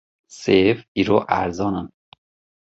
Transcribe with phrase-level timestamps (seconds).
[0.39, 1.89] Sêv îro erzan in.